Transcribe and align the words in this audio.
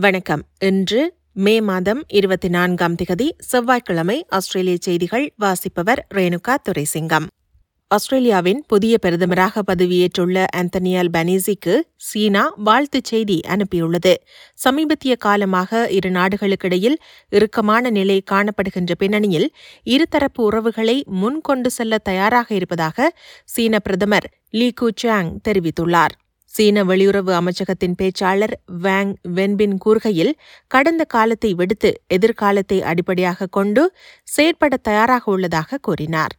வணக்கம். 0.00 0.42
இன்று 0.58 1.14
மே 1.32 1.60
மாதம் 1.60 2.04
இருபத்தி 2.08 2.48
நான்காம் 2.48 2.94
திகதி 2.94 3.30
செவ்வாய்க்கிழமை 3.38 4.26
ஆஸ்திரேலிய 4.28 4.76
செய்திகள் 4.80 5.32
வாசிப்பவர் 5.36 6.06
ரேணுகா 6.14 6.54
துரைசிங்கம். 6.68 7.26
ஆஸ்திரேலியாவின் 7.86 8.64
புதிய 8.66 8.96
பிரதமராக 9.06 9.62
பதவியேற்றுள்ள 9.72 10.46
ஆந்தனியால் 10.56 11.08
பனீசிக்கு 11.12 11.80
சீனா 11.96 12.52
வாழ்த்துச் 12.56 13.04
செய்தி 13.04 13.40
அனுப்பியுள்ளது. 13.48 14.14
சமீபத்திய 14.54 15.16
காலமாக 15.16 15.86
இரு 15.90 16.10
நாடுகளுக்கிடையில் 16.10 16.96
இறுக்கமான 17.28 17.90
நிலை 17.90 18.22
காணப்படுகின்ற 18.30 18.94
பின்னணியில் 18.98 19.50
இருதரப்பு 19.84 20.42
உறவுகளை 20.42 21.04
முன்கொண்டு 21.06 21.70
செல்ல 21.70 21.98
தயாராக 21.98 22.54
இருப்பதாக 22.54 23.18
சீன 23.44 23.78
பிரதமர் 23.78 24.30
லீ 24.50 24.72
குச்சாங் 24.80 25.36
தெரிவித்துள்ளார். 25.48 26.16
சீன 26.58 26.82
வெளியுறவு 26.84 27.32
அமைச்சகத்தின் 27.40 27.96
பேச்சாளர் 27.98 28.54
வேங் 28.82 29.12
வென்பின் 29.36 29.76
கூறுகையில் 29.84 30.32
கடந்த 30.66 31.02
காலத்தை 31.04 31.50
விடுத்து 31.54 31.90
எதிர்காலத்தை 32.08 32.78
அடிப்படையாக 32.82 33.48
கொண்டு 33.50 33.82
செயற்பட 34.28 34.76
தயாராக 34.82 35.30
உள்ளதாக 35.30 35.80
கூறினார். 35.88 36.34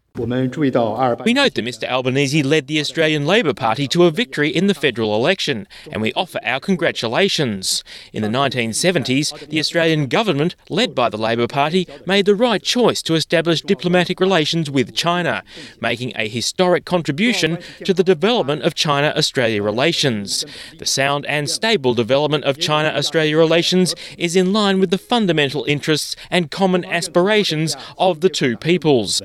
We 1.24 1.34
note 1.34 1.54
that 1.54 1.66
Mr 1.66 1.90
Albanese 1.90 2.44
led 2.44 2.68
the 2.68 2.80
Australian 2.80 3.26
Labor 3.26 3.54
Party 3.54 3.88
to 3.90 4.04
a 4.04 4.12
victory 4.12 4.50
in 4.50 4.68
the 4.68 4.74
federal 4.74 5.16
election, 5.16 5.68
and 5.92 6.02
we 6.02 6.14
offer 6.14 6.40
our 6.44 6.60
congratulations. 6.60 7.84
In 8.12 8.22
the 8.22 8.28
1970s, 8.28 9.50
the 9.50 9.60
Australian 9.60 10.08
government, 10.08 10.56
led 10.70 10.94
by 10.94 11.10
the 11.10 11.18
Labor 11.18 11.48
Party, 11.48 11.88
made 12.06 12.26
the 12.26 12.36
right 12.36 12.62
choice 12.62 13.02
to 13.04 13.16
establish 13.16 13.62
diplomatic 13.62 14.20
relations 14.20 14.70
with 14.70 14.96
China, 14.96 15.44
making 15.80 16.12
a 16.16 16.28
historic 16.28 16.86
contribution 16.86 17.58
to 17.86 17.94
the 17.94 18.04
development 18.04 18.64
of 18.64 18.76
China 18.76 19.14
Australia 19.16 19.64
relations. 19.64 20.46
The 20.78 20.86
sound 20.86 21.26
and 21.28 21.50
stable 21.50 21.94
development 21.94 22.44
of 22.44 22.60
China 22.60 22.90
Australia 22.90 23.38
relations 23.38 23.96
is 24.18 24.36
in 24.36 24.52
line 24.52 24.80
with 24.80 24.90
the 24.90 24.98
fundamental 24.98 25.64
interests 25.66 26.16
and 26.30 26.52
common 26.52 26.84
aspirations 26.86 27.76
of 27.98 28.22
the 28.22 28.30
two 28.30 28.58
peoples. 28.58 29.22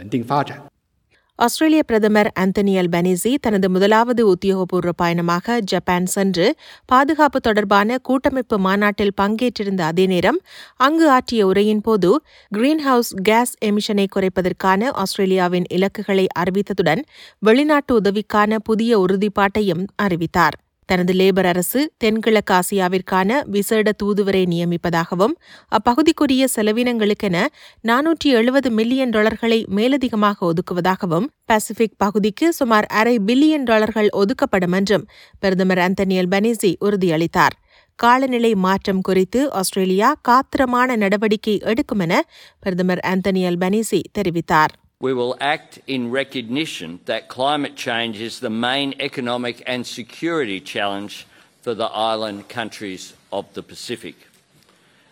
ஆஸ்திரேலிய 1.38 1.82
பிரதமர் 1.82 2.32
Anthony 2.40 2.78
Albanese 2.78 3.34
தனது 3.40 3.70
முதலாவது 3.70 4.34
உத்தியோகபூர்வ 4.34 4.88
பயணமாக 4.96 5.60
Japan 5.60 6.06
சென்று 6.06 6.56
பாதுகாப்பு 6.86 7.40
தொடர்பான 7.40 7.98
கூட்டமைப்பு 7.98 8.58
மாநாட்டில் 8.58 9.12
பங்கேற்றிருந்த 9.22 9.80
அதே 9.80 10.06
நேரம் 10.06 10.40
அங்கு 10.76 11.10
ஆற்றிய 11.10 11.46
உரையின் 11.46 11.80
போது 11.80 12.22
கிரீன் 12.50 12.82
கேஸ் 13.22 13.54
எமிஷனை 13.64 14.06
குறைப்பதற்கான 14.16 14.90
ஆஸ்திரேலியாவின் 14.92 15.64
இலக்குகளை 15.68 16.26
அறிவித்ததுடன் 16.38 17.02
வெளிநாட்டு 17.38 18.00
உதவிக்கான 18.00 18.58
புதிய 18.58 18.98
உறுதிப்பாட்டையும் 18.98 19.86
அறிவித்தார். 19.96 20.63
தனது 20.86 21.12
லேபர் 21.12 21.46
அரசு 21.46 21.80
தென்கிழக்கு 21.98 22.54
ஆசியாவிற்கான 22.54 23.40
விசேட 23.46 23.92
தூதுவரை 24.02 24.42
நியமிப்பதாகவும் 24.46 25.34
அப்பகுதிக்குரிய 25.72 26.44
செலவினங்களுக்கென 26.56 27.36
நானூற்றி 27.84 28.30
எழுபது 28.32 28.70
மில்லியன் 28.70 29.10
டாலர்களை 29.10 29.60
மேலதிகமாக 29.76 30.46
ஒதுக்குவதாகவும் 30.46 31.28
பசிபிக் 31.44 31.98
பகுதிக்கு 31.98 32.52
சுமார் 32.52 32.88
அரை 32.92 33.16
பில்லியன் 33.20 33.62
டாலர்கள் 33.62 34.08
ஒதுக்கப்படும் 34.12 34.72
என்றும் 34.72 35.06
பிரதமர் 35.40 35.78
அந்தனியல் 35.78 36.30
பனீசி 36.30 36.72
உறுதியளித்தார். 36.80 37.56
காலநிலை 37.98 38.54
மாற்றம் 38.54 39.00
குறித்து 39.00 39.40
ஆஸ்திரேலியா 39.52 40.08
காத்திரமான 40.28 40.96
நடவடிக்கை 40.96 41.58
எடுக்கும் 41.64 41.98
என 41.98 42.14
பிரதமர் 42.60 43.02
அந்தனியல் 43.04 43.60
பனீசி 43.60 44.00
தெரிவித்தார். 44.18 44.72
We 45.04 45.12
will 45.12 45.36
act 45.38 45.80
in 45.86 46.10
recognition 46.10 46.98
that 47.04 47.28
climate 47.28 47.76
change 47.76 48.18
is 48.22 48.40
the 48.40 48.48
main 48.48 48.94
economic 49.00 49.62
and 49.66 49.86
security 49.86 50.60
challenge 50.60 51.26
for 51.60 51.74
the 51.74 51.88
island 51.88 52.48
countries 52.48 53.12
of 53.30 53.52
the 53.52 53.62
Pacific. 53.62 54.14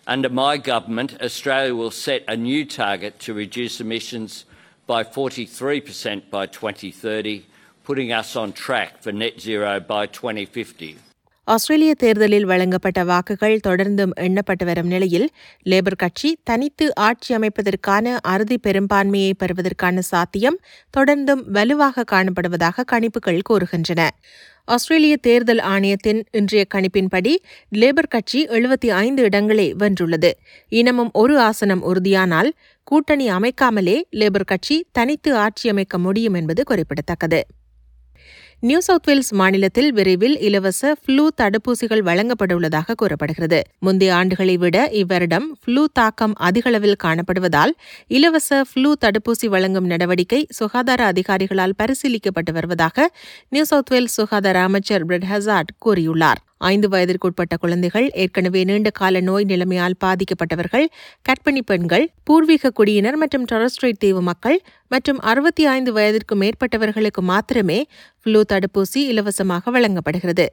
Under 0.07 0.31
my 0.31 0.57
government, 0.57 1.21
Australia 1.21 1.75
will 1.75 1.91
set 1.91 2.25
a 2.27 2.39
new 2.39 2.65
target 2.65 3.19
to 3.19 3.35
reduce 3.35 3.83
emissions 3.83 4.47
by 4.87 5.05
43% 5.05 6.31
by 6.31 6.47
2030, 6.47 7.45
putting 7.85 8.13
us 8.13 8.35
on 8.35 8.55
track 8.55 9.03
for 9.03 9.13
net 9.13 9.43
zero 9.43 9.79
by 9.79 10.07
2050. 10.07 10.97
ஆஸ்திரேலிய 11.45 11.95
தேர்தலில் 11.95 12.45
வழங்கப்பட்ட 12.45 13.05
வாக்குகள் 13.05 13.61
தொடர்ந்தும் 13.67 14.13
எண்ணப்பட்டு 14.21 14.65
வரும் 14.65 14.87
நிலையில் 14.87 15.29
labour 15.65 15.97
கட்சி 15.97 16.39
தனித்து 16.45 16.95
ஆட்சி 16.95 17.37
அமைப்பதற்கான 17.37 18.17
அறுதி 18.23 18.59
பெரும்பான்மையை 18.59 19.33
பெறுவதற்கான 19.39 20.01
சாத்தியம் 20.01 20.59
தொடர்ந்தும் 20.97 21.43
வலுவாக 21.47 22.05
காணப்படுவதாக 22.13 22.85
கணிப்புகள் 22.93 23.41
கூறுகின்றன. 23.51 24.09
ஆஸ்திரேலிய 24.65 25.17
தேர்தல் 25.17 25.59
ஆணையத்தின் 25.59 26.25
இன்றைய 26.31 26.67
கணிப்பின்படி 26.75 27.35
லேபர் 27.75 28.09
கட்சி 28.09 28.47
எழுபத்தி 28.47 28.89
ஐந்து 28.89 29.23
இடங்களை 29.23 29.75
வென்றுள்ளது. 29.75 30.31
இனமும் 30.69 31.11
ஒரு 31.13 31.39
ஆசனம் 31.39 31.83
உறுதியானால் 31.83 32.51
கூட்டணி 32.85 33.29
அமைக்காமலே 33.29 34.03
லேபர் 34.13 34.45
கட்சி 34.45 34.87
தனித்து 34.93 35.37
ஆட்சி 35.37 35.69
அமைக்க 35.69 35.99
முடியும் 35.99 36.35
என்பது 36.35 36.65
குறிப்பிடத்தக்கது. 36.65 37.43
நியூ 38.69 38.81
சவுத் 38.81 39.07
வேல்ஸ் 39.07 39.31
மாநிலத்தில் 39.35 39.93
விரைவில் 39.93 40.35
இலவச 40.41 40.91
ஃப்ளூ 41.01 41.25
தடுப்பூசிகள் 41.41 42.03
வழங்கப்படவுள்ளதாக 42.09 42.95
கூறப்படுகிறது. 42.95 43.59
முந்தைய 43.79 44.15
ஆண்டுகளை 44.15 44.55
விட 44.59 44.77
இவ்வருடம் 45.01 45.47
ஃப்ளூ 45.61 45.83
தாக்கம் 45.93 46.35
அதிகளவில் 46.49 46.97
காணப்படுவதால் 47.05 47.73
இலவச 48.07 48.61
ஃப்ளூ 48.69 48.93
தடுப்பூசி 49.05 49.47
வழங்கும் 49.47 49.87
நடவடிக்கை 49.87 50.47
சுகாதார 50.59 51.13
அதிகாரிகளால் 51.13 51.77
பரிசீலிக்கப்பட்டு 51.83 52.53
வருவதாக 52.53 53.09
நியூ 53.49 53.65
சவுத் 53.65 53.89
வேல்ஸ் 53.89 54.17
சுகாதார 54.21 54.63
அமைச்சர் 54.63 55.07
பிரெட் 55.07 55.29
ஹசார்ட் 55.33 55.75
கூறியுள்ளார். 55.87 56.43
ஐந்து 56.67 56.89
வயதிற்குட்பட்ட 56.89 57.55
குழந்தைகள் 57.57 58.07
ஏற்கனவே 58.23 58.61
நீண்ட 58.65 58.91
கால 58.91 59.21
நோய் 59.21 59.45
நிலைமையால் 59.45 59.97
பாதிக்கப்பட்டவர்கள் 60.05 60.87
கர்ப்பிணி 61.27 61.63
பெண்கள் 61.63 62.05
பூர்வீக 62.25 62.73
குடியினர் 62.73 63.19
மற்றும் 63.19 63.45
டொரஸ்ட்ரைட் 63.45 63.99
தீவு 63.99 64.23
மக்கள் 64.23 64.59
மற்றும் 64.91 65.21
அறுபத்தி 65.25 65.65
ஐந்து 65.69 65.93
வயதிற்கு 65.93 66.37
மேற்பட்டவர்களுக்கு 66.37 67.23
மாத்திரமே 67.31 67.79
ஃப்ளூ 68.23 68.43
தடுப்பூசி 68.53 69.01
இலவசமாக 69.13 69.71
வழங்கப்படுகிறது 69.71 70.47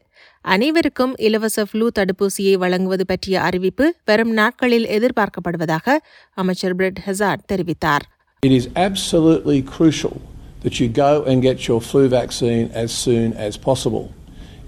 அனைவருக்கும் 0.45 1.13
இலவச 1.27 1.65
ஃப்ளூ 1.69 1.87
தடுப்பூசியை 1.99 2.55
வழங்குவது 2.57 3.05
பற்றிய 3.05 3.37
அறிவிப்பு 3.41 3.87
வரும் 4.05 4.33
நாட்களில் 4.33 4.87
எதிர்பார்க்கப்படுவதாக 4.95 5.97
அமைச்சர் 6.37 6.75
பிரெட் 6.75 7.01
ஹெசார்ட் 7.07 7.45
தெரிவித்தார் 7.53 8.05
It 8.43 8.53
is 8.53 8.65
absolutely 8.79 9.57
crucial 9.69 10.13
that 10.61 10.75
you 10.79 10.87
go 10.97 11.11
and 11.23 11.37
get 11.41 11.67
your 11.67 11.79
flu 11.81 12.01
vaccine 12.11 12.65
as 12.75 12.89
soon 12.97 13.27
as 13.39 13.53
possible. 13.59 14.05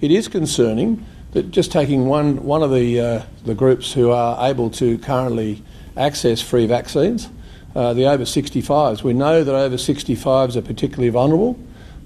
It 0.02 0.12
is 0.12 0.26
concerning 0.30 0.90
that 1.32 1.52
just 1.52 1.72
taking 1.72 2.08
one, 2.08 2.44
one 2.44 2.62
of 2.62 2.72
the, 2.72 3.00
uh, 3.00 3.24
the 3.46 3.56
groups 3.56 3.94
who 3.94 4.12
are 4.12 4.50
able 4.50 4.70
to 4.72 4.98
currently 5.00 5.64
access 5.96 6.42
free 6.42 6.68
vaccines, 6.68 7.30
uh, 7.76 7.94
the 7.94 8.06
over 8.06 8.24
65s, 8.24 9.04
we 9.04 9.14
know 9.14 9.44
that 9.44 9.56
over 9.56 9.78
65s 9.78 10.56
are 10.56 10.62
particularly 10.62 11.10
vulnerable, 11.10 11.58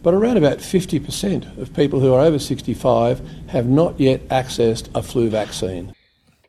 but 0.03 0.13
around 0.13 0.37
about 0.37 0.59
50% 0.59 1.57
of 1.57 1.73
people 1.73 1.99
who 1.99 2.13
are 2.13 2.21
over 2.21 2.37
65 2.37 3.27
have 3.47 3.67
not 3.67 3.99
yet 3.99 4.27
accessed 4.29 4.87
a 4.93 5.01
flu 5.01 5.29
vaccine. 5.29 5.93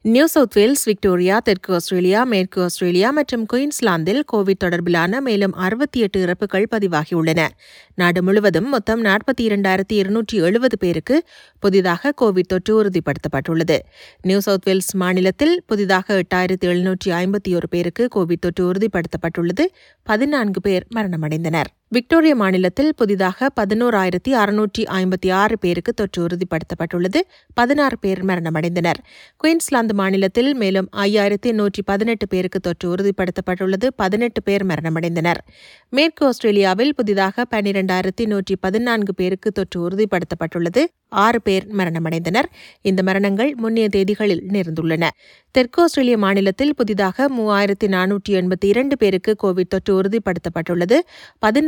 New 0.09 0.27
South 0.27 0.53
Wales 0.53 0.85
Victoria 0.85 1.39
தெற்கு 1.39 1.75
Australia 1.75 2.25
மேற்கு 2.25 2.63
Australia 2.63 3.11
மற்றும் 3.11 3.47
குயின்ஸ்லாந்தில் 3.53 4.23
Covid 4.33 4.61
தொடர்பிலான 4.65 5.21
மேலும் 5.21 5.53
அறுபத்தி 5.53 6.01
எட்டு 6.01 6.21
இறப்புகள் 6.21 6.67
பதிவாகியுள்ளன. 6.71 7.49
நாடு 7.95 8.23
முழுவதும் 8.23 8.69
மொத்தம் 8.69 9.05
நாற்பத்தி 9.05 9.41
இரண்டாயிரத்தி 9.41 9.93
இருநூற்றி 9.93 10.39
எழுபது 10.39 10.79
பேருக்கு 10.79 11.25
புதிதாக 11.59 12.13
கோவிட் 12.21 12.51
தொற்று 12.53 12.85
உறுதிப்படுத்தப்பட்டுள்ளது. 12.85 13.79
நியூ 14.23 14.41
சவுத் 14.41 14.63
வேல்ஸ் 14.65 14.95
மாநிலத்தில் 14.95 15.63
புதிதாக 15.67 16.23
எட்டாயிரத்தி 16.23 16.65
எழுநூற்றி 16.65 17.09
ஐம்பத்தி 17.09 17.55
ஒரு 17.55 17.69
பேருக்கு 17.69 18.09
கோவிட் 18.15 18.39
தொற்று 18.41 18.73
உறுதிப்படுத்தப்பட்டுள்ளது. 18.73 19.65
பதினான்கு 20.03 20.61
பேர் 20.61 20.87
மரணமடைந்தனர். 20.95 21.71
விக்டோரியா 21.89 22.35
மாநிலத்தில் 22.35 22.95
புதிதாக 22.97 23.49
பதினோராயிரத்தி 23.61 24.31
அறுநூற்றி 24.31 24.79
ஐம்பத்தி 24.79 25.33
ஆறு 25.33 25.59
பேருக்கு 25.59 25.93
தொற்று 25.93 26.27
உறுதிப்படுத்தப்பட்டுள்ளது. 26.27 27.21
பதினாறு 27.55 27.99
பேர் 27.99 28.25
மரணமடைந்தனர். 28.25 29.01
குயின்ஸ்லாந்து 29.37 29.95
மாநிலத்தில் 29.95 30.55
மேலும் 30.55 30.89
ஐயாயிரத்தி 30.97 31.53
நூற்றி 31.53 31.83
பதினெட்டு 31.83 32.29
பேருக்கு 32.29 32.61
தொற்று 32.61 32.95
உறுதிப்படுத்தப்பட்டுள்ளது. 32.95 33.87
பதினெட்டு 33.97 34.43
பேர் 34.43 34.67
மரணமடைந்தனர். 34.67 35.41
மேற்கு 35.89 36.27
ஆஸ்திரேலியாவில் 36.27 36.95
புதிதாக 36.95 37.47
பன்னிரண்டாயிரத்தி 37.51 38.27
நூற்றி 38.27 38.57
பதினான்கு 38.57 39.15
பேருக்கு 39.15 39.53
தொற்று 39.53 39.89
உறுதிப்படுத்தப்பட்டுள்ளது. 39.89 40.85
ஆறு 41.09 41.43
பேர் 41.43 41.67
மரணமடைந்தனர். 41.77 42.49
இந்த 42.83 43.03
மரணங்கள் 43.03 43.55
முன்னைய 43.63 43.89
தேதிகளில் 43.97 44.43
நேர்ந்துள்ளன. 44.53 45.09
தெற்கு 45.51 45.83
ஆஸ்திரேலிய 45.83 46.19
மாநிலத்தில் 46.19 46.75
புதிதாக 46.75 47.29
மூவாயிரத்தி 47.29 47.87
நானூற்றி 47.87 48.29
எண்பத்தி 48.29 48.65
இரண்டு 48.65 48.97
பேருக்கு 48.97 49.37
கோவிட் 49.43 49.73
தொற்று 49.75 50.01
உறுதிப்படுத்தப்பட்டுள்ளது. 50.01 50.99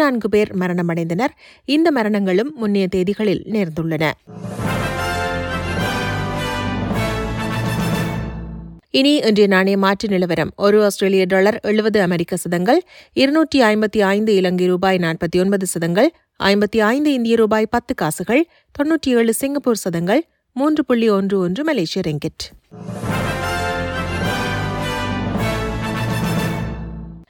பதினான்கு 0.09 0.29
பேர் 0.35 0.51
மரணமடைந்தனர். 0.59 1.33
இந்த 1.65 1.89
மரணங்களும் 1.97 2.51
முன்னைய 2.61 2.85
தேதிகளில் 2.95 3.41
நேர்ந்துள்ளன. 3.55 4.05
இனி 8.99 9.13
இன்றைய 9.29 9.49
நாணய 9.55 9.77
மாற்று 9.77 10.07
நிலவரம். 10.09 10.53
ஒரு 10.57 10.79
ஆஸ்திரேலிய 10.85 11.25
டாலர் 11.33 11.59
எழுபது 11.71 11.99
அமெரிக்க 12.07 12.37
சதங்கள் 12.37 12.81
இருநூற்றி 13.13 13.61
ஐம்பத்தி 13.63 14.01
ஐந்து 14.15 14.35
இலங்கை 14.35 14.67
ரூபாய் 14.67 15.03
நாற்பத்தி 15.05 15.39
ஒன்பது 15.41 15.67
சதங்கள் 15.75 16.11
ஐம்பத்தி 16.53 16.81
ஐந்து 16.95 17.13
இந்திய 17.19 17.37
ரூபாய் 17.37 17.73
பத்து 17.77 17.95
காசுகள் 17.95 18.43
தொன்னூற்றி 18.79 19.13
ஏழு 19.21 19.35
சிங்கப்பூர் 19.43 19.83
சதங்கள் 19.85 20.25
மூன்று 20.57 20.85
புள்ளி 20.85 21.11
ஒன்று 21.19 21.39
ஒன்று 21.39 21.65
மலேசிய 21.65 22.03
ரெங்கிட். 22.09 22.45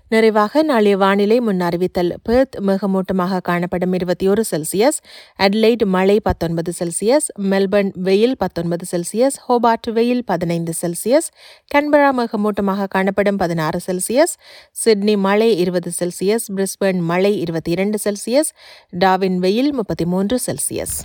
நிறைவாக 0.09 0.63
நாளைய 0.63 0.97
வானிலை 0.97 1.41
முன் 1.41 1.61
அறிவித்தல். 1.61 2.19
பெர்த் 2.23 2.57
மேகமூட்டமாக 2.67 3.41
காணப்படும் 3.41 3.93
இருபத்தி 3.93 4.29
ஒரு 4.29 4.45
செல்சியஸ் 4.51 4.99
அட்லைட் 5.39 5.85
மழை 5.85 6.21
பத்தொன்பது 6.21 6.73
செல்சியஸ் 6.79 7.29
மெல்பர்ன் 7.43 7.91
வெயில் 7.95 8.37
பத்தொன்பது 8.37 8.85
செல்சியஸ் 8.91 9.37
ஹோபார்ட் 9.49 9.93
வெயில் 9.93 10.25
பதினைந்து 10.25 10.73
செல்சியஸ் 10.83 11.29
கன்பரா 11.75 12.09
மேகமூட்டமாக 12.21 12.87
காணப்படும் 12.89 13.37
பதினாறு 13.37 13.81
செல்சியஸ் 13.87 14.35
சிட்னி 14.71 15.17
மழை 15.17 15.57
இருபது 15.59 15.91
செல்சியஸ் 16.01 16.47
பிரிஸ்பர்ன் 16.57 17.01
மழை 17.01 17.41
இருபத்தி 17.41 17.71
இரண்டு 17.71 17.99
செல்சியஸ் 18.05 18.51
டாவின் 18.99 19.37
வெயில் 19.37 19.73
முப்பத்தி 19.73 20.05
மூன்று 20.05 20.39
செல்சியஸ். 20.47 20.97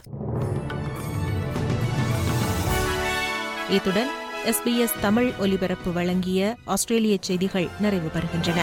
இத்துடன் 3.70 4.10
எஸ்பிஎஸ் 4.46 5.00
தமிழ் 5.02 5.32
ஒலிபரப்பு 5.40 5.92
வழங்கிய 5.92 6.56
ஆஸ்திரேலிய 6.64 7.18
செய்திகள் 7.22 7.68
நிறைவு 7.80 8.08
பெறுகின்றன. 8.08 8.62